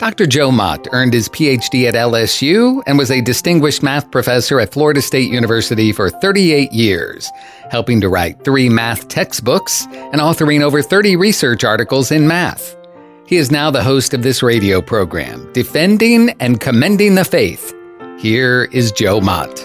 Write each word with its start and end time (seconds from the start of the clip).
Dr. 0.00 0.26
Joe 0.26 0.50
Mott 0.50 0.88
earned 0.92 1.12
his 1.12 1.28
PhD 1.28 1.86
at 1.86 1.92
LSU 1.92 2.82
and 2.86 2.96
was 2.96 3.10
a 3.10 3.20
distinguished 3.20 3.82
math 3.82 4.10
professor 4.10 4.58
at 4.58 4.72
Florida 4.72 5.02
State 5.02 5.30
University 5.30 5.92
for 5.92 6.08
38 6.08 6.72
years, 6.72 7.30
helping 7.70 8.00
to 8.00 8.08
write 8.08 8.42
three 8.42 8.70
math 8.70 9.08
textbooks 9.08 9.84
and 9.92 10.14
authoring 10.14 10.62
over 10.62 10.80
30 10.80 11.16
research 11.16 11.64
articles 11.64 12.10
in 12.10 12.26
math. 12.26 12.78
He 13.26 13.36
is 13.36 13.50
now 13.50 13.70
the 13.70 13.82
host 13.82 14.14
of 14.14 14.22
this 14.22 14.42
radio 14.42 14.80
program, 14.80 15.52
Defending 15.52 16.30
and 16.40 16.58
Commending 16.58 17.14
the 17.14 17.24
Faith. 17.26 17.74
Here 18.18 18.70
is 18.72 18.92
Joe 18.92 19.20
Mott. 19.20 19.60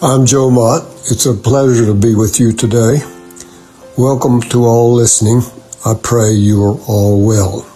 I'm 0.00 0.24
Joe 0.24 0.50
Mott. 0.50 0.84
It's 1.10 1.26
a 1.26 1.34
pleasure 1.34 1.84
to 1.84 1.94
be 1.94 2.14
with 2.14 2.40
you 2.40 2.50
today. 2.50 3.00
Welcome 3.98 4.40
to 4.48 4.64
all 4.64 4.94
listening. 4.94 5.42
I 5.84 5.92
pray 6.02 6.30
you 6.30 6.64
are 6.64 6.78
all 6.88 7.22
well. 7.26 7.71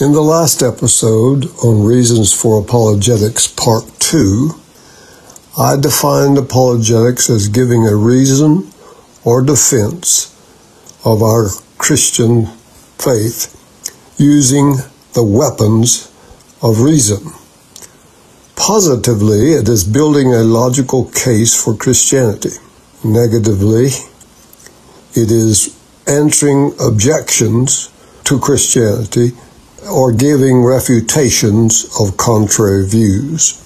In 0.00 0.10
the 0.10 0.22
last 0.22 0.60
episode 0.60 1.46
on 1.62 1.84
Reasons 1.84 2.32
for 2.32 2.60
Apologetics, 2.60 3.46
Part 3.46 3.84
2, 4.00 4.50
I 5.56 5.76
defined 5.76 6.36
apologetics 6.36 7.30
as 7.30 7.46
giving 7.46 7.86
a 7.86 7.94
reason 7.94 8.72
or 9.22 9.40
defense 9.40 10.34
of 11.04 11.22
our 11.22 11.46
Christian 11.78 12.46
faith 12.98 13.54
using 14.18 14.78
the 15.12 15.22
weapons 15.22 16.10
of 16.60 16.80
reason. 16.80 17.30
Positively, 18.56 19.52
it 19.52 19.68
is 19.68 19.84
building 19.84 20.34
a 20.34 20.42
logical 20.42 21.04
case 21.12 21.54
for 21.54 21.76
Christianity. 21.76 22.56
Negatively, 23.04 23.90
it 25.14 25.30
is 25.30 25.78
answering 26.08 26.74
objections 26.80 27.92
to 28.24 28.40
Christianity 28.40 29.34
or 29.90 30.12
giving 30.12 30.62
refutations 30.62 31.84
of 32.00 32.16
contrary 32.16 32.86
views. 32.86 33.60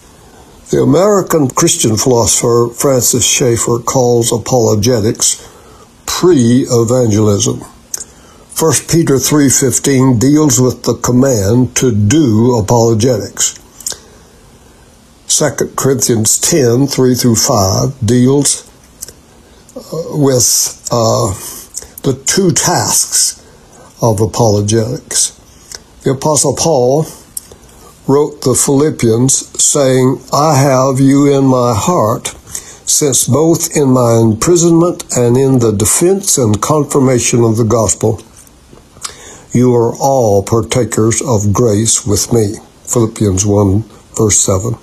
The 0.71 0.83
American 0.83 1.49
Christian 1.49 1.97
philosopher 1.97 2.69
Francis 2.75 3.25
Schaeffer 3.25 3.79
calls 3.79 4.33
apologetics 4.33 5.47
pre-evangelism. 6.07 7.61
1 8.59 8.73
Peter 8.89 9.19
3:15 9.19 10.19
deals 10.19 10.61
with 10.61 10.83
the 10.83 10.95
command 10.95 11.77
to 11.77 11.93
do 11.93 12.57
apologetics. 12.57 13.55
2 15.29 15.75
Corinthians 15.77 16.39
10 16.39 16.89
3 16.89 17.15
through 17.15 17.37
5 17.37 17.95
deals 18.05 18.69
uh, 19.77 19.81
with 20.11 20.89
uh, 20.91 21.33
the 22.03 22.21
two 22.27 22.51
tasks 22.51 23.41
of 24.03 24.21
apologetics. 24.21 25.38
The 26.05 26.13
Apostle 26.13 26.55
Paul 26.55 27.07
wrote 28.07 28.43
the 28.43 28.55
Philippians 28.55 29.35
saying, 29.61 30.21
I 30.33 30.57
have 30.57 31.01
you 31.01 31.27
in 31.37 31.45
my 31.45 31.75
heart, 31.75 32.29
since 32.87 33.27
both 33.27 33.77
in 33.77 33.91
my 33.91 34.21
imprisonment 34.23 35.05
and 35.17 35.37
in 35.37 35.59
the 35.59 35.73
defense 35.73 36.39
and 36.39 36.63
confirmation 36.63 37.43
of 37.43 37.57
the 37.57 37.65
gospel, 37.65 38.23
you 39.53 39.75
are 39.75 39.93
all 39.97 40.45
partakers 40.45 41.21
of 41.21 41.53
grace 41.53 42.07
with 42.07 42.33
me. 42.33 42.55
Philippians 42.87 43.45
1, 43.45 43.83
verse 44.15 44.39
7. 44.39 44.75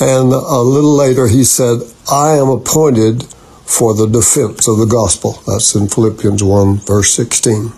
And 0.00 0.32
a 0.32 0.62
little 0.62 0.94
later 0.94 1.26
he 1.26 1.42
said, 1.42 1.80
I 2.10 2.36
am 2.36 2.48
appointed 2.48 3.24
for 3.66 3.92
the 3.92 4.06
defense 4.06 4.68
of 4.68 4.78
the 4.78 4.86
gospel. 4.86 5.42
That's 5.48 5.74
in 5.74 5.88
Philippians 5.88 6.44
1, 6.44 6.76
verse 6.78 7.12
16. 7.12 7.72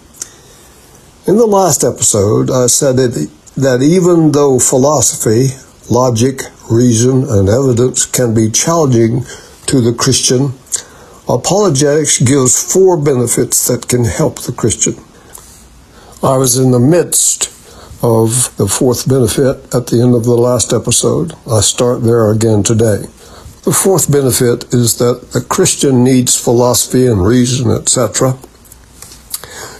In 1.26 1.38
the 1.38 1.46
last 1.46 1.82
episode, 1.82 2.52
I 2.52 2.68
said 2.68 2.98
that, 2.98 3.28
that 3.56 3.82
even 3.82 4.30
though 4.30 4.60
philosophy, 4.60 5.56
logic, 5.90 6.42
reason, 6.70 7.24
and 7.28 7.48
evidence 7.48 8.06
can 8.06 8.32
be 8.32 8.48
challenging 8.48 9.24
to 9.66 9.80
the 9.80 9.92
Christian, 9.92 10.52
apologetics 11.28 12.22
gives 12.22 12.72
four 12.72 12.96
benefits 12.96 13.66
that 13.66 13.88
can 13.88 14.04
help 14.04 14.38
the 14.42 14.52
Christian. 14.52 14.94
I 16.22 16.36
was 16.36 16.58
in 16.58 16.70
the 16.70 16.78
midst 16.78 17.48
of 18.04 18.56
the 18.56 18.68
fourth 18.68 19.08
benefit 19.08 19.74
at 19.74 19.88
the 19.88 20.00
end 20.00 20.14
of 20.14 20.26
the 20.26 20.38
last 20.38 20.72
episode. 20.72 21.32
I 21.50 21.60
start 21.60 22.04
there 22.04 22.30
again 22.30 22.62
today. 22.62 23.02
The 23.64 23.74
fourth 23.74 24.12
benefit 24.12 24.72
is 24.72 24.98
that 24.98 25.32
the 25.32 25.40
Christian 25.40 26.04
needs 26.04 26.40
philosophy 26.40 27.04
and 27.04 27.26
reason, 27.26 27.72
etc., 27.72 28.38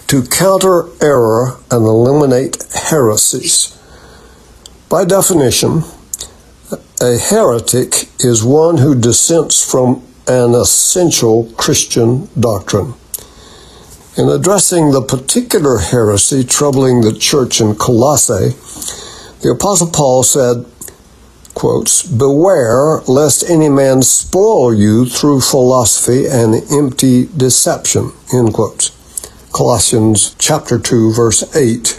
to 0.09 0.23
counter 0.23 0.87
error 1.03 1.59
and 1.71 1.85
eliminate 1.85 2.63
heresies. 2.73 3.77
By 4.89 5.05
definition, 5.05 5.83
a 7.03 7.19
heretic 7.19 8.09
is 8.21 8.45
one 8.45 8.79
who 8.79 8.95
dissents 8.95 9.69
from 9.69 10.03
an 10.29 10.55
essential 10.55 11.53
Christian 11.57 12.29
doctrine. 12.39 12.95
In 14.17 14.29
addressing 14.29 14.93
the 14.93 15.03
particular 15.03 15.79
heresy 15.79 16.43
troubling 16.43 17.03
the 17.03 17.13
church 17.13 17.61
in 17.61 17.75
Colossae, 17.75 18.57
the 19.43 19.51
Apostle 19.51 19.89
Paul 19.89 20.23
said, 20.23 20.65
quotes, 21.55 22.03
Beware 22.03 23.01
lest 23.09 23.49
any 23.51 23.69
man 23.69 24.03
spoil 24.03 24.73
you 24.73 25.05
through 25.05 25.41
philosophy 25.43 26.27
and 26.27 26.55
empty 26.73 27.29
deception, 27.37 28.13
end 28.33 28.55
quotes. 28.55 28.96
Colossians 29.57 30.37
chapter 30.39 30.79
2 30.79 31.15
verse 31.15 31.57
8. 31.57 31.99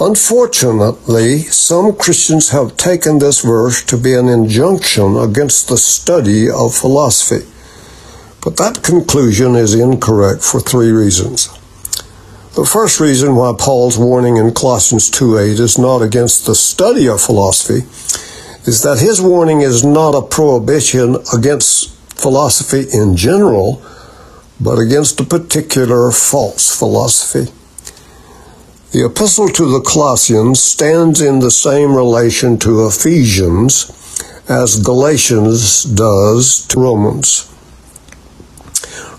Unfortunately, 0.00 1.42
some 1.42 1.94
Christians 1.94 2.48
have 2.48 2.76
taken 2.76 3.20
this 3.20 3.42
verse 3.42 3.84
to 3.84 3.96
be 3.96 4.14
an 4.14 4.26
injunction 4.26 5.16
against 5.16 5.68
the 5.68 5.76
study 5.76 6.50
of 6.50 6.74
philosophy. 6.74 7.46
But 8.42 8.56
that 8.56 8.82
conclusion 8.82 9.54
is 9.54 9.74
incorrect 9.74 10.42
for 10.42 10.58
three 10.58 10.90
reasons. 10.90 11.46
The 12.56 12.66
first 12.66 12.98
reason 12.98 13.36
why 13.36 13.54
Paul's 13.56 13.96
warning 13.96 14.36
in 14.36 14.52
Colossians 14.52 15.08
2:8 15.08 15.60
is 15.60 15.78
not 15.78 16.02
against 16.02 16.46
the 16.46 16.56
study 16.56 17.06
of 17.08 17.20
philosophy 17.20 17.84
is 18.64 18.82
that 18.82 18.98
his 18.98 19.20
warning 19.20 19.60
is 19.60 19.84
not 19.84 20.16
a 20.16 20.28
prohibition 20.36 21.16
against 21.32 21.90
philosophy 22.16 22.88
in 22.92 23.14
general, 23.14 23.80
but 24.60 24.78
against 24.78 25.20
a 25.20 25.24
particular 25.24 26.10
false 26.10 26.76
philosophy. 26.76 27.50
The 28.92 29.06
epistle 29.06 29.48
to 29.48 29.70
the 29.70 29.80
Colossians 29.80 30.62
stands 30.62 31.20
in 31.20 31.38
the 31.38 31.50
same 31.50 31.94
relation 31.94 32.58
to 32.58 32.86
Ephesians 32.86 33.96
as 34.48 34.82
Galatians 34.82 35.84
does 35.84 36.66
to 36.66 36.80
Romans. 36.80 37.46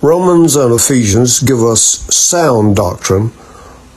Romans 0.01 0.55
and 0.55 0.73
Ephesians 0.73 1.39
give 1.39 1.63
us 1.63 1.81
sound 2.13 2.75
doctrine, 2.75 3.27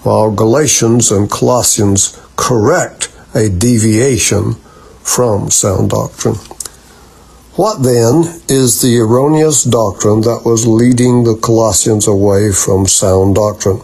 while 0.03 0.31
Galatians 0.31 1.11
and 1.11 1.31
Colossians 1.31 2.21
correct 2.37 3.11
a 3.35 3.49
deviation 3.49 4.55
from 5.03 5.51
sound 5.51 5.91
doctrine. 5.91 6.37
What 7.57 7.85
then 7.85 8.25
is 8.49 8.81
the 8.83 8.99
erroneous 8.99 9.63
doctrine 9.63 10.23
that 10.23 10.43
was 10.45 10.67
leading 10.67 11.23
the 11.23 11.37
Colossians 11.37 12.09
away 12.09 12.51
from 12.51 12.89
sound 12.89 13.37
doctrine? 13.37 13.81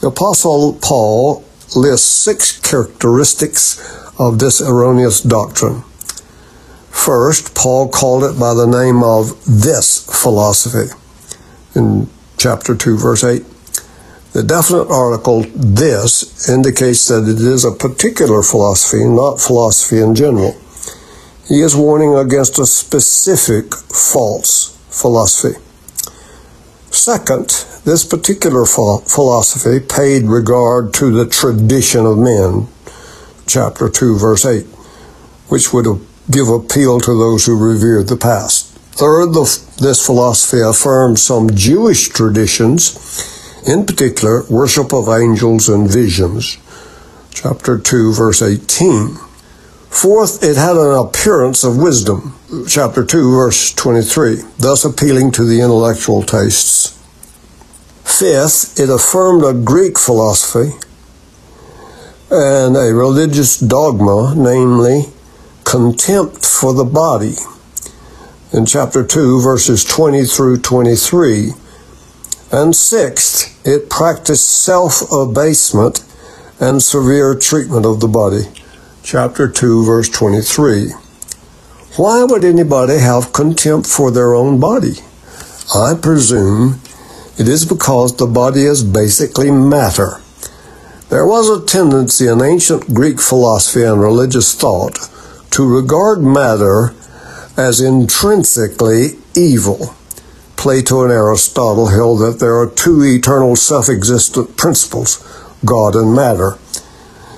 The 0.00 0.06
Apostle 0.06 0.74
Paul 0.74 1.42
lists 1.74 2.06
six 2.06 2.60
characteristics 2.60 3.76
of 4.20 4.38
this 4.38 4.60
erroneous 4.60 5.20
doctrine. 5.20 5.82
First, 6.90 7.56
Paul 7.56 7.88
called 7.88 8.22
it 8.22 8.38
by 8.38 8.54
the 8.54 8.68
name 8.68 9.02
of 9.02 9.44
this 9.46 10.06
philosophy 10.06 10.94
in 11.74 12.08
chapter 12.36 12.76
2, 12.76 12.96
verse 12.96 13.24
8. 13.24 13.44
The 14.32 14.44
definite 14.44 14.88
article 14.88 15.42
this 15.56 16.48
indicates 16.48 17.08
that 17.08 17.28
it 17.28 17.40
is 17.40 17.64
a 17.64 17.72
particular 17.72 18.44
philosophy, 18.44 19.04
not 19.06 19.40
philosophy 19.40 20.00
in 20.00 20.14
general. 20.14 20.54
He 21.50 21.62
is 21.62 21.74
warning 21.74 22.14
against 22.14 22.60
a 22.60 22.64
specific 22.64 23.74
false 23.74 24.78
philosophy. 24.88 25.58
Second, 26.92 27.48
this 27.84 28.04
particular 28.04 28.64
philosophy 28.64 29.80
paid 29.80 30.26
regard 30.26 30.94
to 30.94 31.10
the 31.10 31.26
tradition 31.26 32.06
of 32.06 32.18
men, 32.18 32.68
chapter 33.48 33.88
2, 33.88 34.16
verse 34.16 34.46
8, 34.46 34.64
which 35.48 35.72
would 35.72 35.86
give 36.30 36.46
appeal 36.46 37.00
to 37.00 37.18
those 37.18 37.46
who 37.46 37.58
revered 37.58 38.06
the 38.06 38.16
past. 38.16 38.68
Third, 38.92 39.32
this 39.32 40.06
philosophy 40.06 40.60
affirms 40.60 41.20
some 41.20 41.50
Jewish 41.50 42.10
traditions 42.10 42.94
in 43.66 43.86
particular, 43.86 44.44
worship 44.48 44.92
of 44.94 45.08
angels 45.08 45.68
and 45.68 45.90
visions. 45.90 46.58
Chapter 47.32 47.76
2, 47.76 48.12
verse 48.14 48.40
18. 48.40 49.16
Fourth, 49.90 50.42
it 50.42 50.56
had 50.56 50.76
an 50.76 50.96
appearance 50.96 51.62
of 51.62 51.76
wisdom. 51.76 52.34
Chapter 52.66 53.04
2, 53.04 53.34
verse 53.34 53.74
23, 53.74 54.42
thus 54.58 54.84
appealing 54.84 55.32
to 55.32 55.44
the 55.44 55.60
intellectual 55.60 56.22
tastes. 56.22 56.96
Fifth, 58.04 58.78
it 58.80 58.88
affirmed 58.88 59.44
a 59.44 59.52
Greek 59.52 59.98
philosophy 59.98 60.72
and 62.30 62.76
a 62.76 62.94
religious 62.94 63.58
dogma, 63.58 64.34
namely 64.36 65.06
contempt 65.64 66.46
for 66.46 66.72
the 66.72 66.84
body. 66.84 67.34
In 68.52 68.66
chapter 68.66 69.04
2, 69.04 69.42
verses 69.42 69.84
20 69.84 70.24
through 70.24 70.58
23. 70.58 71.50
And 72.52 72.74
sixth, 72.74 73.66
it 73.66 73.90
practiced 73.90 74.48
self 74.48 75.02
abasement 75.12 76.04
and 76.58 76.82
severe 76.82 77.34
treatment 77.34 77.86
of 77.86 78.00
the 78.00 78.08
body. 78.08 78.44
Chapter 79.10 79.48
2, 79.48 79.84
verse 79.84 80.08
23. 80.08 80.90
Why 81.96 82.22
would 82.22 82.44
anybody 82.44 82.98
have 82.98 83.32
contempt 83.32 83.88
for 83.88 84.12
their 84.12 84.34
own 84.34 84.60
body? 84.60 84.98
I 85.74 85.94
presume 86.00 86.80
it 87.36 87.48
is 87.48 87.64
because 87.64 88.14
the 88.14 88.28
body 88.28 88.62
is 88.62 88.84
basically 88.84 89.50
matter. 89.50 90.20
There 91.08 91.26
was 91.26 91.50
a 91.50 91.66
tendency 91.66 92.28
in 92.28 92.40
ancient 92.40 92.94
Greek 92.94 93.20
philosophy 93.20 93.82
and 93.82 94.00
religious 94.00 94.54
thought 94.54 95.10
to 95.50 95.66
regard 95.66 96.22
matter 96.22 96.94
as 97.56 97.80
intrinsically 97.80 99.18
evil. 99.34 99.92
Plato 100.56 101.02
and 101.02 101.10
Aristotle 101.10 101.88
held 101.88 102.20
that 102.20 102.38
there 102.38 102.56
are 102.56 102.70
two 102.70 103.02
eternal 103.02 103.56
self 103.56 103.88
existent 103.88 104.56
principles, 104.56 105.18
God 105.64 105.96
and 105.96 106.14
matter. 106.14 106.58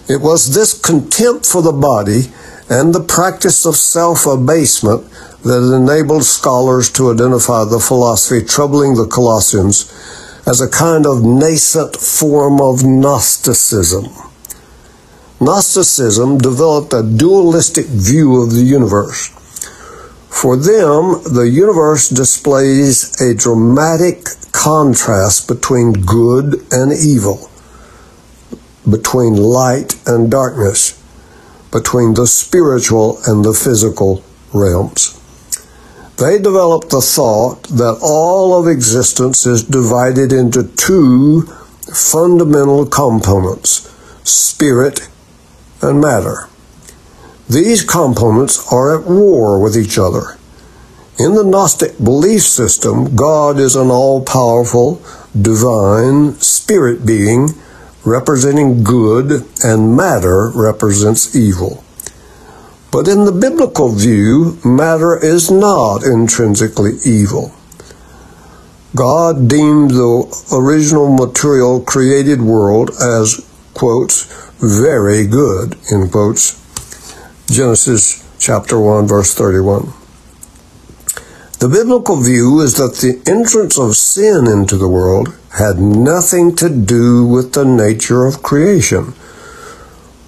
It 0.08 0.20
was 0.20 0.54
this 0.54 0.78
contempt 0.78 1.46
for 1.46 1.62
the 1.62 1.72
body 1.72 2.32
and 2.68 2.94
the 2.94 3.02
practice 3.02 3.64
of 3.66 3.76
self 3.76 4.26
abasement 4.26 5.08
that 5.44 5.74
enabled 5.74 6.24
scholars 6.24 6.90
to 6.92 7.12
identify 7.12 7.64
the 7.64 7.80
philosophy 7.80 8.44
troubling 8.44 8.94
the 8.94 9.06
Colossians 9.06 9.90
as 10.46 10.60
a 10.60 10.68
kind 10.68 11.06
of 11.06 11.24
nascent 11.24 11.96
form 11.96 12.60
of 12.60 12.84
Gnosticism. 12.84 14.06
Gnosticism 15.40 16.38
developed 16.38 16.92
a 16.92 17.02
dualistic 17.02 17.86
view 17.86 18.42
of 18.42 18.52
the 18.52 18.62
universe 18.62 19.30
for 20.42 20.56
them, 20.56 21.22
the 21.22 21.48
universe 21.48 22.08
displays 22.08 23.14
a 23.20 23.32
dramatic 23.32 24.26
contrast 24.50 25.46
between 25.46 25.92
good 25.92 26.66
and 26.72 26.90
evil, 26.92 27.48
between 28.88 29.36
light 29.36 29.96
and 30.06 30.30
darkness, 30.30 31.00
between 31.70 32.14
the 32.14 32.26
spiritual 32.26 33.18
and 33.26 33.44
the 33.44 33.54
physical 33.54 34.24
realms. 34.52 35.18
They 36.16 36.38
developed 36.38 36.90
the 36.90 37.00
thought 37.00 37.64
that 37.64 37.98
all 38.02 38.58
of 38.58 38.68
existence 38.68 39.46
is 39.46 39.64
divided 39.64 40.32
into 40.32 40.64
two 40.76 41.42
fundamental 41.92 42.86
components 42.86 43.88
spirit 44.24 45.08
and 45.80 46.00
matter. 46.00 46.48
These 47.48 47.82
components 47.82 48.72
are 48.72 48.98
at 48.98 49.06
war 49.06 49.58
with 49.60 49.76
each 49.76 49.98
other. 49.98 50.38
In 51.18 51.34
the 51.34 51.44
Gnostic 51.44 51.98
belief 51.98 52.42
system, 52.42 53.16
God 53.16 53.58
is 53.58 53.76
an 53.76 53.90
all 53.90 54.24
powerful, 54.24 55.02
divine, 55.38 56.34
spirit 56.34 57.04
being 57.04 57.50
representing 58.04 58.82
good, 58.82 59.46
and 59.64 59.96
matter 59.96 60.50
represents 60.54 61.36
evil. 61.36 61.84
But 62.90 63.08
in 63.08 63.24
the 63.24 63.32
biblical 63.32 63.90
view, 63.94 64.58
matter 64.64 65.16
is 65.16 65.50
not 65.50 66.04
intrinsically 66.04 66.94
evil. 67.04 67.52
God 68.94 69.48
deemed 69.48 69.92
the 69.92 70.46
original 70.52 71.10
material 71.10 71.80
created 71.80 72.42
world 72.42 72.90
as, 73.00 73.40
quotes, 73.72 74.26
very 74.60 75.26
good, 75.26 75.76
in 75.90 76.10
quotes, 76.10 76.60
Genesis 77.48 78.28
chapter 78.38 78.78
1, 78.78 79.06
verse 79.06 79.32
31. 79.34 79.94
The 81.60 81.68
biblical 81.68 82.20
view 82.20 82.60
is 82.60 82.74
that 82.74 82.96
the 82.96 83.22
entrance 83.30 83.78
of 83.78 83.96
sin 83.96 84.46
into 84.46 84.76
the 84.76 84.88
world 84.88 85.34
had 85.58 85.78
nothing 85.78 86.56
to 86.56 86.68
do 86.68 87.26
with 87.26 87.52
the 87.52 87.64
nature 87.64 88.24
of 88.26 88.42
creation, 88.42 89.14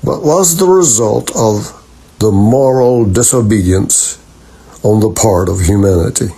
but 0.03 0.23
was 0.23 0.57
the 0.57 0.67
result 0.67 1.35
of 1.35 1.81
the 2.19 2.31
moral 2.31 3.05
disobedience 3.07 4.19
on 4.83 5.01
the 5.01 5.11
part 5.11 5.49
of 5.49 5.63
humanity. 5.63 6.29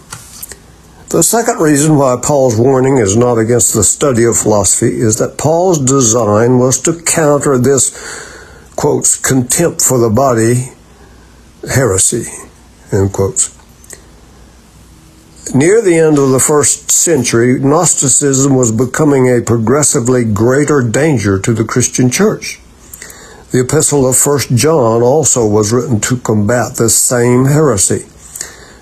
The 1.08 1.22
second 1.22 1.60
reason 1.60 1.96
why 1.96 2.16
Paul's 2.22 2.56
warning 2.56 2.98
is 2.98 3.16
not 3.16 3.38
against 3.38 3.74
the 3.74 3.84
study 3.84 4.24
of 4.24 4.36
philosophy 4.36 4.98
is 5.00 5.18
that 5.18 5.38
Paul's 5.38 5.78
design 5.78 6.58
was 6.58 6.80
to 6.82 7.00
counter 7.02 7.58
this, 7.58 7.90
quotes, 8.76 9.16
contempt 9.16 9.80
for 9.80 9.98
the 9.98 10.10
body 10.10 10.72
heresy, 11.68 12.30
end 12.92 13.12
quotes. 13.12 13.55
Near 15.54 15.80
the 15.80 15.96
end 15.96 16.18
of 16.18 16.30
the 16.30 16.40
first 16.40 16.90
century, 16.90 17.60
Gnosticism 17.60 18.56
was 18.56 18.72
becoming 18.72 19.28
a 19.28 19.40
progressively 19.40 20.24
greater 20.24 20.82
danger 20.82 21.38
to 21.38 21.54
the 21.54 21.64
Christian 21.64 22.10
church. 22.10 22.58
The 23.52 23.60
epistle 23.60 24.08
of 24.08 24.16
1 24.20 24.56
John 24.56 25.02
also 25.02 25.46
was 25.46 25.72
written 25.72 26.00
to 26.00 26.16
combat 26.16 26.74
this 26.74 26.98
same 26.98 27.44
heresy. 27.44 28.06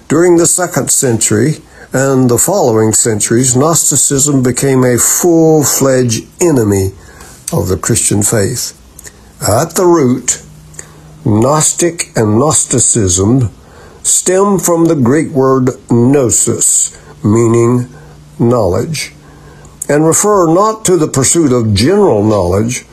During 0.08 0.37
the 0.37 0.46
second 0.46 0.90
century 0.90 1.56
and 1.93 2.31
the 2.31 2.38
following 2.38 2.94
centuries, 2.94 3.55
Gnosticism 3.55 4.43
became 4.43 4.84
a 4.84 4.96
full 4.96 5.64
fledged 5.64 6.25
enemy 6.40 6.93
of 7.52 7.69
the 7.69 7.78
Christian 7.81 8.22
faith. 8.22 8.72
At 9.46 9.75
the 9.75 9.84
root, 9.84 10.43
Gnostic 11.26 12.17
and 12.17 12.38
Gnosticism 12.38 13.50
stem 14.05 14.59
from 14.59 14.85
the 14.85 14.95
Greek 14.95 15.31
word 15.31 15.71
gnosis, 15.91 16.97
meaning 17.25 17.89
knowledge, 18.39 19.12
and 19.89 20.06
refer 20.06 20.46
not 20.46 20.84
to 20.84 20.99
the 20.99 21.08
pursuit 21.08 21.53
of 21.53 21.75
general 21.75 22.23
knowledge, 22.23 22.84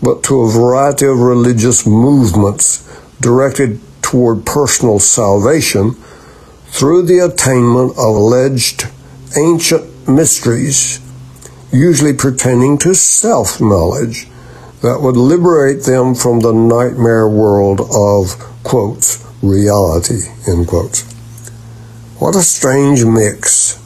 but 0.00 0.22
to 0.22 0.40
a 0.40 0.50
variety 0.50 1.04
of 1.04 1.18
religious 1.18 1.84
movements 1.84 2.88
directed 3.20 3.80
toward 4.02 4.46
personal 4.46 5.00
salvation 5.00 5.96
through 6.66 7.02
the 7.02 7.18
attainment 7.18 7.90
of 7.92 8.16
alleged 8.16 8.86
ancient 9.36 10.08
mysteries, 10.08 11.00
usually 11.72 12.12
pertaining 12.12 12.78
to 12.78 12.94
self 12.94 13.60
knowledge 13.60 14.28
that 14.80 15.00
would 15.00 15.16
liberate 15.16 15.84
them 15.84 16.14
from 16.14 16.40
the 16.40 16.52
nightmare 16.52 17.28
world 17.28 17.80
of, 17.80 18.38
quotes, 18.62 19.24
reality, 19.42 20.20
end 20.46 20.68
quote. 20.68 21.00
What 22.18 22.36
a 22.36 22.42
strange 22.42 23.04
mix. 23.04 23.78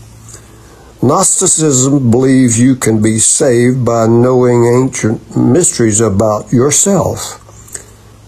Gnosticism 1.02 2.10
believes 2.10 2.60
you 2.60 2.76
can 2.76 3.02
be 3.02 3.18
saved 3.18 3.84
by 3.84 4.06
knowing 4.06 4.66
ancient 4.66 5.36
mysteries 5.36 6.00
about 6.00 6.52
yourself. 6.52 7.42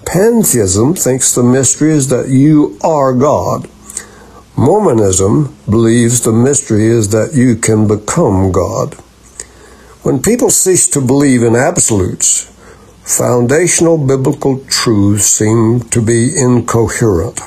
Pantheism 0.06 0.94
thinks 0.94 1.34
the 1.34 1.42
mystery 1.42 1.92
is 1.92 2.08
that 2.08 2.28
you 2.28 2.78
are 2.82 3.12
God. 3.12 3.68
Mormonism 4.56 5.54
believes 5.66 6.22
the 6.22 6.32
mystery 6.32 6.86
is 6.86 7.10
that 7.10 7.34
you 7.34 7.56
can 7.56 7.86
become 7.86 8.50
God. 8.50 8.94
When 10.02 10.22
people 10.22 10.50
cease 10.50 10.88
to 10.88 11.00
believe 11.00 11.42
in 11.42 11.54
absolutes, 11.54 12.50
foundational 13.08 13.96
biblical 13.96 14.62
truths 14.66 15.24
seem 15.24 15.80
to 15.80 16.02
be 16.02 16.30
incoherent. 16.36 17.40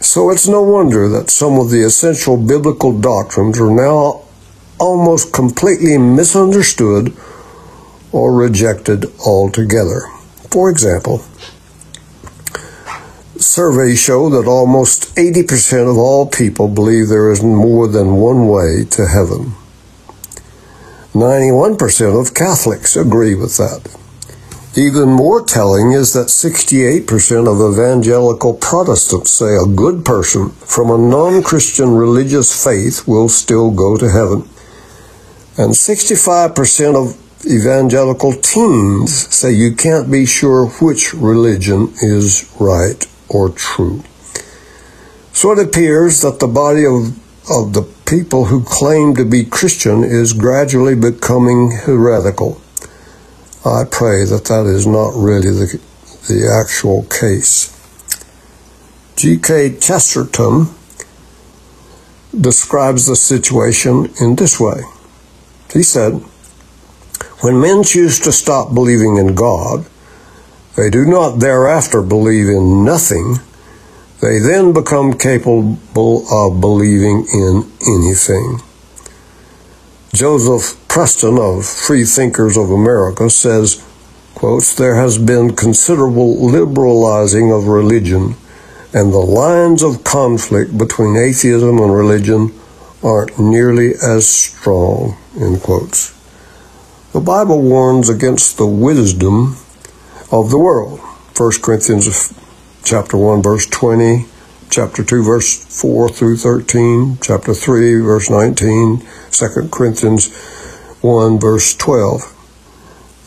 So 0.00 0.30
it's 0.30 0.48
no 0.48 0.60
wonder 0.60 1.08
that 1.08 1.30
some 1.30 1.60
of 1.60 1.70
the 1.70 1.84
essential 1.84 2.36
biblical 2.36 2.98
doctrines 2.98 3.60
are 3.60 3.70
now 3.70 4.22
almost 4.80 5.32
completely 5.32 5.96
misunderstood 5.98 7.16
or 8.10 8.34
rejected 8.34 9.06
altogether. 9.24 10.00
For 10.50 10.68
example, 10.68 11.24
surveys 13.36 14.02
show 14.02 14.28
that 14.30 14.48
almost 14.48 15.14
80% 15.14 15.88
of 15.88 15.96
all 15.96 16.26
people 16.26 16.66
believe 16.66 17.06
there 17.06 17.30
is 17.30 17.40
more 17.44 17.86
than 17.86 18.16
one 18.16 18.48
way 18.48 18.84
to 18.90 19.06
heaven. 19.06 19.54
91% 21.12 22.18
of 22.18 22.34
Catholics 22.34 22.96
agree 22.96 23.34
with 23.34 23.58
that. 23.58 23.86
Even 24.74 25.10
more 25.10 25.44
telling 25.44 25.92
is 25.92 26.14
that 26.14 26.28
68% 26.28 27.04
of 27.46 27.74
evangelical 27.74 28.54
Protestants 28.54 29.30
say 29.30 29.54
a 29.54 29.66
good 29.66 30.06
person 30.06 30.48
from 30.50 30.90
a 30.90 30.96
non 30.96 31.42
Christian 31.42 31.90
religious 31.90 32.64
faith 32.64 33.06
will 33.06 33.28
still 33.28 33.70
go 33.70 33.98
to 33.98 34.08
heaven. 34.08 34.48
And 35.58 35.74
65% 35.74 36.96
of 36.96 37.44
evangelical 37.44 38.32
teens 38.32 39.12
say 39.34 39.52
you 39.52 39.76
can't 39.76 40.10
be 40.10 40.24
sure 40.24 40.68
which 40.80 41.12
religion 41.12 41.92
is 42.00 42.50
right 42.58 43.06
or 43.28 43.50
true. 43.50 44.02
So 45.34 45.52
it 45.52 45.58
appears 45.58 46.22
that 46.22 46.40
the 46.40 46.46
body 46.48 46.86
of, 46.86 47.18
of 47.50 47.74
the 47.74 47.82
people 48.12 48.44
who 48.44 48.62
claim 48.62 49.14
to 49.14 49.24
be 49.24 49.42
Christian 49.42 50.04
is 50.04 50.34
gradually 50.34 50.94
becoming 50.94 51.70
heretical. 51.70 52.60
I 53.64 53.84
pray 53.90 54.26
that 54.26 54.44
that 54.48 54.66
is 54.66 54.86
not 54.86 55.14
really 55.14 55.48
the, 55.48 55.80
the 56.28 56.62
actual 56.62 57.04
case. 57.04 57.72
G.K. 59.16 59.78
Chesterton 59.78 60.66
describes 62.38 63.06
the 63.06 63.16
situation 63.16 64.12
in 64.20 64.36
this 64.36 64.60
way. 64.60 64.82
He 65.72 65.82
said, 65.82 66.12
When 67.40 67.62
men 67.62 67.82
choose 67.82 68.20
to 68.20 68.32
stop 68.32 68.74
believing 68.74 69.16
in 69.16 69.34
God, 69.34 69.86
they 70.76 70.90
do 70.90 71.06
not 71.06 71.38
thereafter 71.38 72.02
believe 72.02 72.50
in 72.50 72.84
nothing. 72.84 73.36
They 74.22 74.38
then 74.38 74.72
become 74.72 75.18
capable 75.18 76.32
of 76.32 76.60
believing 76.60 77.26
in 77.34 77.68
anything. 77.84 78.60
Joseph 80.14 80.78
Preston 80.86 81.38
of 81.40 81.66
Free 81.66 82.04
Thinkers 82.04 82.56
of 82.56 82.70
America 82.70 83.28
says, 83.28 83.84
quotes, 84.36 84.76
There 84.76 84.94
has 84.94 85.18
been 85.18 85.56
considerable 85.56 86.40
liberalizing 86.40 87.50
of 87.50 87.66
religion, 87.66 88.36
and 88.94 89.12
the 89.12 89.18
lines 89.18 89.82
of 89.82 90.04
conflict 90.04 90.78
between 90.78 91.16
atheism 91.16 91.78
and 91.78 91.92
religion 91.92 92.54
aren't 93.02 93.40
nearly 93.40 93.94
as 94.00 94.28
strong, 94.28 95.16
end 95.36 95.62
quotes. 95.62 96.16
The 97.12 97.20
Bible 97.20 97.60
warns 97.60 98.08
against 98.08 98.56
the 98.56 98.68
wisdom 98.68 99.56
of 100.30 100.50
the 100.50 100.58
world. 100.58 101.00
1 101.36 101.52
Corinthians 101.60 102.32
chapter 102.84 103.16
1 103.16 103.42
verse 103.42 103.66
20, 103.66 104.26
chapter 104.70 105.04
2 105.04 105.22
verse 105.22 105.80
4 105.80 106.08
through 106.08 106.36
13, 106.36 107.18
chapter 107.20 107.54
3 107.54 108.00
verse 108.00 108.30
19, 108.30 109.06
2 109.30 109.68
Corinthians 109.70 110.34
1 111.00 111.38
verse 111.38 111.74
12. 111.76 112.38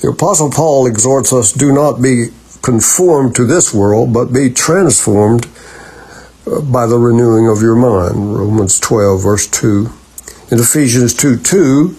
The 0.02 0.10
apostle 0.10 0.52
Paul 0.52 0.88
exhorts 0.88 1.32
us 1.32 1.52
do 1.52 1.74
not 1.74 2.02
be 2.02 2.28
conformed 2.62 3.36
to 3.36 3.46
this 3.46 3.74
world, 3.74 4.14
but 4.14 4.34
be 4.34 4.50
transformed 4.50 5.48
uh, 6.46 6.62
by 6.62 6.86
the 6.86 6.98
renewing 6.98 7.48
of 7.48 7.62
your 7.62 7.76
mind. 7.76 8.36
Romans 8.36 8.80
12 8.80 9.24
verse 9.24 9.48
2. 9.48 9.90
In 10.52 10.60
Ephesians 10.60 11.14
2 11.14 11.38
2, 11.38 11.96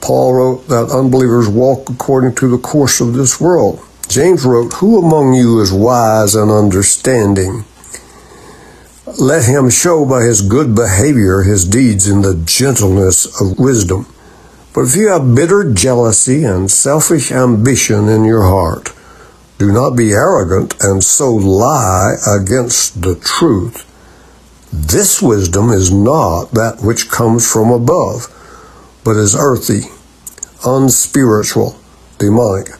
Paul 0.00 0.34
wrote 0.34 0.68
that 0.68 0.90
unbelievers 0.90 1.48
walk 1.48 1.90
according 1.90 2.34
to 2.36 2.48
the 2.48 2.58
course 2.58 3.00
of 3.00 3.14
this 3.14 3.40
world. 3.40 3.80
James 4.10 4.44
wrote, 4.44 4.72
Who 4.74 4.98
among 4.98 5.34
you 5.34 5.60
is 5.60 5.72
wise 5.72 6.34
and 6.34 6.50
understanding? 6.50 7.64
Let 9.20 9.44
him 9.44 9.70
show 9.70 10.04
by 10.04 10.24
his 10.24 10.42
good 10.42 10.74
behavior 10.74 11.42
his 11.42 11.64
deeds 11.64 12.08
in 12.08 12.22
the 12.22 12.34
gentleness 12.34 13.40
of 13.40 13.60
wisdom. 13.60 14.12
But 14.74 14.80
if 14.80 14.96
you 14.96 15.10
have 15.10 15.36
bitter 15.36 15.72
jealousy 15.72 16.42
and 16.42 16.68
selfish 16.68 17.30
ambition 17.30 18.08
in 18.08 18.24
your 18.24 18.42
heart, 18.42 18.92
do 19.58 19.70
not 19.70 19.90
be 19.90 20.10
arrogant 20.10 20.74
and 20.80 21.04
so 21.04 21.32
lie 21.32 22.16
against 22.26 23.02
the 23.02 23.14
truth. 23.14 23.86
This 24.72 25.22
wisdom 25.22 25.70
is 25.70 25.92
not 25.92 26.50
that 26.50 26.80
which 26.82 27.08
comes 27.08 27.48
from 27.48 27.70
above, 27.70 28.26
but 29.04 29.16
is 29.16 29.36
earthy, 29.36 29.82
unspiritual, 30.64 31.78
demonic. 32.18 32.79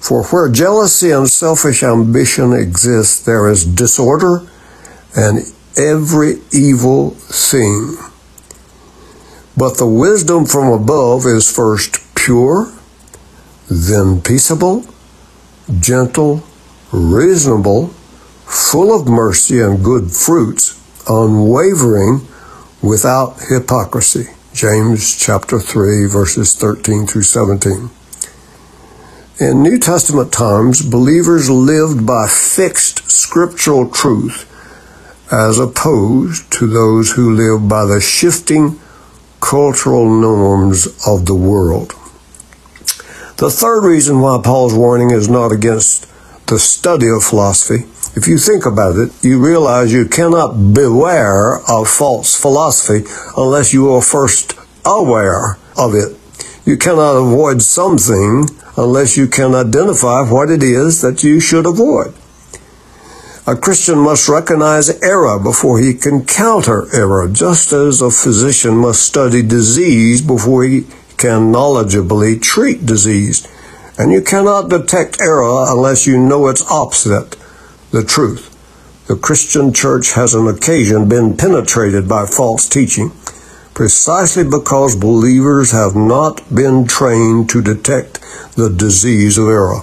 For 0.00 0.24
where 0.24 0.48
jealousy 0.48 1.10
and 1.10 1.28
selfish 1.28 1.82
ambition 1.82 2.54
exist, 2.54 3.26
there 3.26 3.48
is 3.48 3.66
disorder 3.66 4.48
and 5.14 5.44
every 5.76 6.36
evil 6.52 7.10
thing. 7.10 7.96
But 9.56 9.76
the 9.76 9.86
wisdom 9.86 10.46
from 10.46 10.72
above 10.72 11.26
is 11.26 11.54
first 11.54 11.98
pure, 12.14 12.72
then 13.68 14.22
peaceable, 14.22 14.86
gentle, 15.78 16.44
reasonable, 16.92 17.88
full 18.46 18.98
of 18.98 19.06
mercy 19.06 19.60
and 19.60 19.84
good 19.84 20.10
fruits, 20.10 20.80
unwavering, 21.08 22.26
without 22.82 23.36
hypocrisy. 23.48 24.30
James 24.54 25.14
chapter 25.14 25.60
3 25.60 26.06
verses 26.06 26.54
13 26.54 27.06
through 27.06 27.22
17. 27.22 27.90
In 29.40 29.62
New 29.62 29.78
Testament 29.78 30.32
times, 30.32 30.82
believers 30.82 31.48
lived 31.48 32.06
by 32.06 32.28
fixed 32.28 33.10
scriptural 33.10 33.88
truth 33.88 34.46
as 35.32 35.58
opposed 35.58 36.52
to 36.52 36.66
those 36.66 37.12
who 37.12 37.34
live 37.34 37.66
by 37.66 37.86
the 37.86 38.02
shifting 38.02 38.78
cultural 39.40 40.20
norms 40.20 40.86
of 41.06 41.24
the 41.24 41.34
world. 41.34 41.92
The 43.38 43.48
third 43.50 43.82
reason 43.82 44.20
why 44.20 44.42
Paul's 44.44 44.74
warning 44.74 45.10
is 45.10 45.28
not 45.28 45.52
against 45.52 46.06
the 46.48 46.58
study 46.58 47.08
of 47.08 47.24
philosophy, 47.24 47.86
if 48.16 48.26
you 48.26 48.38
think 48.38 48.66
about 48.66 48.96
it, 48.96 49.12
you 49.24 49.38
realize 49.38 49.92
you 49.92 50.04
cannot 50.04 50.74
beware 50.74 51.60
of 51.68 51.88
false 51.88 52.34
philosophy 52.34 53.08
unless 53.36 53.72
you 53.72 53.90
are 53.94 54.02
first 54.02 54.52
aware 54.84 55.56
of 55.78 55.94
it. 55.94 56.19
You 56.70 56.76
cannot 56.76 57.16
avoid 57.16 57.62
something 57.62 58.44
unless 58.76 59.16
you 59.16 59.26
can 59.26 59.56
identify 59.56 60.22
what 60.22 60.50
it 60.50 60.62
is 60.62 61.00
that 61.00 61.24
you 61.24 61.40
should 61.40 61.66
avoid. 61.66 62.14
A 63.44 63.56
Christian 63.56 63.98
must 63.98 64.28
recognize 64.28 64.88
error 65.02 65.40
before 65.40 65.80
he 65.80 65.94
can 65.94 66.24
counter 66.24 66.86
error, 66.94 67.26
just 67.26 67.72
as 67.72 68.00
a 68.00 68.12
physician 68.12 68.76
must 68.76 69.02
study 69.02 69.42
disease 69.42 70.22
before 70.22 70.62
he 70.62 70.86
can 71.16 71.50
knowledgeably 71.50 72.40
treat 72.40 72.86
disease. 72.86 73.48
And 73.98 74.12
you 74.12 74.22
cannot 74.22 74.70
detect 74.70 75.20
error 75.20 75.64
unless 75.68 76.06
you 76.06 76.20
know 76.20 76.46
its 76.46 76.64
opposite, 76.70 77.36
the 77.90 78.04
truth. 78.04 78.46
The 79.08 79.16
Christian 79.16 79.72
church 79.72 80.12
has 80.12 80.36
on 80.36 80.46
occasion 80.46 81.08
been 81.08 81.36
penetrated 81.36 82.08
by 82.08 82.26
false 82.26 82.68
teaching 82.68 83.10
precisely 83.80 84.44
because 84.44 84.94
believers 84.94 85.70
have 85.70 85.96
not 85.96 86.54
been 86.54 86.86
trained 86.86 87.48
to 87.48 87.62
detect 87.62 88.20
the 88.54 88.68
disease 88.68 89.38
of 89.38 89.48
error. 89.48 89.80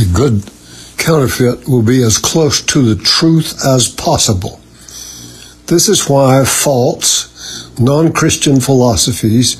A 0.00 0.06
good 0.14 0.50
counterfeit 0.96 1.68
will 1.68 1.82
be 1.82 2.02
as 2.02 2.16
close 2.16 2.62
to 2.62 2.80
the 2.80 3.02
truth 3.04 3.54
as 3.66 3.86
possible. 3.86 4.60
This 5.66 5.90
is 5.90 6.08
why 6.08 6.42
false, 6.46 7.78
non 7.78 8.14
Christian 8.14 8.60
philosophies 8.60 9.56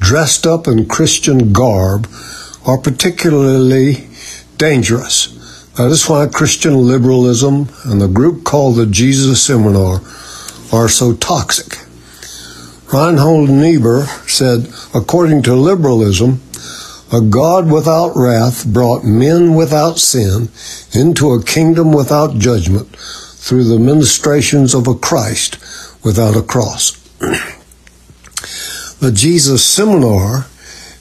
dressed 0.00 0.44
up 0.44 0.66
in 0.66 0.88
Christian 0.88 1.52
garb 1.52 2.08
are 2.66 2.78
particularly 2.78 4.08
dangerous. 4.56 5.28
That 5.76 5.92
is 5.92 6.08
why 6.08 6.26
Christian 6.26 6.74
liberalism 6.74 7.68
and 7.84 8.00
the 8.00 8.08
group 8.08 8.42
called 8.42 8.74
the 8.74 8.86
Jesus 8.86 9.40
Seminar 9.44 10.00
are 10.72 10.88
so 10.88 11.14
toxic. 11.14 11.77
Reinhold 12.92 13.50
Niebuhr 13.50 14.06
said, 14.26 14.66
according 14.94 15.42
to 15.42 15.54
liberalism, 15.54 16.40
a 17.12 17.20
God 17.20 17.70
without 17.70 18.12
wrath 18.16 18.66
brought 18.66 19.04
men 19.04 19.54
without 19.54 19.98
sin 19.98 20.48
into 20.92 21.32
a 21.32 21.42
kingdom 21.42 21.92
without 21.92 22.38
judgment 22.38 22.88
through 22.96 23.64
the 23.64 23.78
ministrations 23.78 24.74
of 24.74 24.86
a 24.86 24.94
Christ 24.94 25.58
without 26.02 26.34
a 26.34 26.42
cross. 26.42 26.92
the 29.00 29.12
Jesus 29.12 29.64
Seminar 29.64 30.46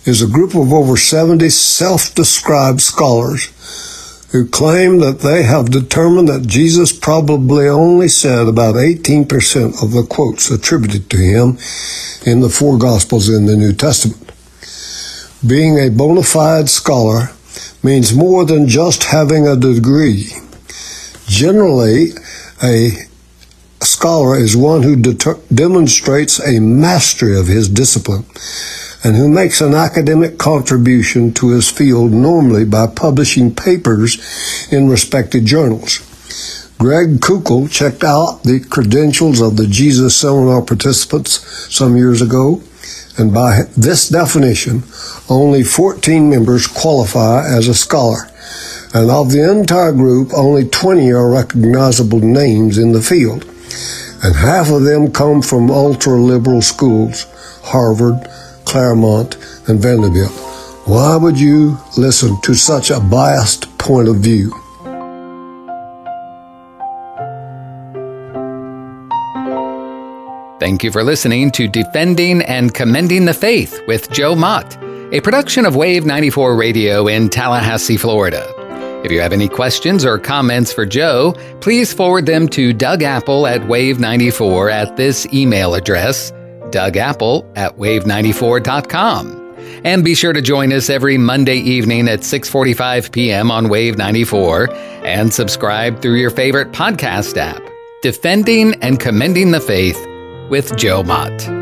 is 0.03 0.22
a 0.22 0.27
group 0.27 0.56
of 0.56 0.74
over 0.74 0.98
70 0.98 1.50
self 1.50 2.13
described 2.13 2.82
scholars 2.82 3.48
who 4.32 4.48
claim 4.48 5.00
that 5.00 5.20
they 5.20 5.44
have 5.44 5.72
determined 5.72 6.28
that 6.28 6.46
Jesus 6.48 6.92
probably 6.92 7.68
only 7.68 8.10
said 8.10 8.48
about 8.48 8.76
18% 8.76 9.82
of 9.82 9.92
the 9.92 10.06
quotes 10.08 10.52
attributed 10.52 11.10
to 11.10 11.18
him 11.18 11.58
in 12.26 12.42
the 12.42 12.50
four 12.50 12.78
Gospels 12.78 13.30
in 13.30 13.46
the 13.46 13.56
New 13.56 13.74
Testament. 13.74 14.32
Being 15.46 15.78
a 15.80 15.90
bona 15.90 16.24
fide 16.24 16.70
scholar 16.70 17.30
means 17.82 18.14
more 18.14 18.46
than 18.46 18.68
just 18.68 19.06
having 19.06 19.48
a 19.48 19.56
degree. 19.56 20.28
Generally, 21.28 22.08
a 22.62 22.90
scholar 23.82 24.38
is 24.38 24.58
one 24.58 24.84
who 24.84 24.96
demonstrates 25.54 26.40
a 26.40 26.60
mastery 26.60 27.40
of 27.40 27.48
his 27.48 27.70
discipline 27.70 28.26
and 29.04 29.16
who 29.16 29.30
makes 29.30 29.62
an 29.62 29.74
academic 29.74 30.38
contribution 30.38 31.34
to 31.34 31.50
his 31.50 31.70
field 31.70 32.12
normally 32.12 32.66
by 32.66 32.88
publishing 32.88 33.54
papers 33.54 34.18
in 34.72 34.89
respected 34.89 35.46
journals. 35.46 36.04
Greg 36.77 37.20
Koukl 37.20 37.72
checked 37.72 38.04
out 38.04 38.44
the 38.44 38.60
credentials 38.60 39.42
of 39.42 39.58
the 39.58 39.68
Jesus 39.68 40.16
Seminar 40.16 40.62
participants 40.62 41.39
some 41.74 41.98
years 41.98 42.22
ago 42.22 42.62
and 43.18 43.34
by 43.34 43.63
this 43.75 44.10
definition, 44.10 44.84
only 45.27 45.63
14 45.63 46.30
members 46.30 46.68
qualify 46.68 47.48
as 47.48 47.68
a 47.68 47.74
scholar. 47.74 48.30
And 48.94 49.10
of 49.10 49.32
the 49.32 49.50
entire 49.50 49.92
group, 49.92 50.32
only 50.36 50.70
20 50.70 51.12
are 51.12 51.30
recognizable 51.30 52.20
names 52.20 52.77
in 52.77 52.92
the 52.92 53.01
field. 53.01 53.44
And 54.24 54.36
half 54.36 54.70
of 54.70 54.84
them 54.84 55.12
come 55.12 55.42
from 55.42 55.72
ultra 55.72 56.13
liberal 56.13 56.62
schools 56.62 57.25
Harvard, 57.63 58.16
Claremont, 58.68 59.36
and 59.68 59.80
Vanderbilt. 59.80 60.32
Why 60.86 61.16
would 61.16 61.40
you 61.40 61.78
listen 61.98 62.40
to 62.42 62.54
such 62.54 62.92
a 62.92 63.00
biased 63.00 63.78
point 63.78 64.10
of 64.10 64.18
view? 64.18 64.52
Thank 70.60 70.84
you 70.84 70.92
for 70.92 71.04
listening 71.04 71.52
to 71.52 71.68
Defending 71.70 72.42
and 72.42 72.74
Commending 72.74 73.26
the 73.26 73.34
Faith 73.34 73.80
with 73.88 74.12
Joe 74.12 74.36
Mott, 74.36 74.78
a 75.14 75.22
production 75.22 75.66
of 75.66 75.76
Wave 75.78 76.06
94 76.06 76.58
Radio 76.58 77.08
in 77.08 77.30
Tallahassee, 77.30 77.96
Florida. 77.96 78.46
If 79.06 79.12
you 79.12 79.22
have 79.22 79.32
any 79.32 79.48
questions 79.48 80.04
or 80.04 80.20
comments 80.20 80.74
for 80.74 80.86
Joe, 80.86 81.34
please 81.62 81.94
forward 81.94 82.26
them 82.26 82.50
to 82.50 82.74
Doug 82.74 83.04
Apple 83.04 83.48
at 83.48 83.62
Wave94 83.62 84.72
at 84.72 84.98
this 84.98 85.26
email 85.32 85.76
address, 85.76 86.34
dougapple 86.72 87.50
at 87.58 87.78
wave94.com. 87.78 89.46
And 89.84 90.04
be 90.04 90.16
sure 90.16 90.34
to 90.34 90.42
join 90.42 90.72
us 90.74 90.90
every 90.90 91.18
Monday 91.18 91.58
evening 91.58 92.08
at 92.08 92.22
6:45 92.22 93.12
p.m. 93.12 93.52
on 93.52 93.70
Wave 93.70 93.98
94 93.98 94.72
and 95.06 95.34
subscribe 95.34 96.02
through 96.02 96.16
your 96.16 96.32
favorite 96.32 96.72
podcast 96.72 97.38
app. 97.38 97.62
Defending 98.02 98.76
and 98.82 99.00
Commending 99.00 99.52
the 99.52 99.60
Faith 99.62 99.98
with 100.50 100.78
Joe 100.78 101.04
Mott. 101.04 101.57